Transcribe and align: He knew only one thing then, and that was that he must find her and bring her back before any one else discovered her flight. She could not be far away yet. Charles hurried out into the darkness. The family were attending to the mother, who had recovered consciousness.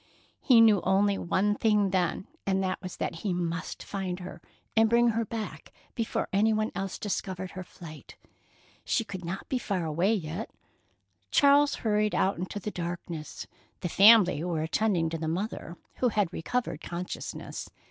He 0.39 0.61
knew 0.61 0.81
only 0.81 1.19
one 1.19 1.53
thing 1.53 1.91
then, 1.91 2.25
and 2.47 2.63
that 2.63 2.81
was 2.81 2.97
that 2.97 3.17
he 3.17 3.35
must 3.35 3.83
find 3.83 4.19
her 4.21 4.41
and 4.75 4.89
bring 4.89 5.09
her 5.09 5.23
back 5.23 5.71
before 5.93 6.27
any 6.33 6.51
one 6.53 6.71
else 6.73 6.97
discovered 6.97 7.51
her 7.51 7.63
flight. 7.63 8.15
She 8.83 9.03
could 9.03 9.23
not 9.23 9.47
be 9.47 9.59
far 9.59 9.85
away 9.85 10.15
yet. 10.15 10.49
Charles 11.29 11.75
hurried 11.85 12.15
out 12.15 12.39
into 12.39 12.59
the 12.59 12.71
darkness. 12.71 13.45
The 13.81 13.89
family 13.89 14.43
were 14.43 14.63
attending 14.63 15.07
to 15.11 15.19
the 15.19 15.27
mother, 15.27 15.77
who 15.97 16.09
had 16.09 16.33
recovered 16.33 16.81
consciousness. 16.81 17.69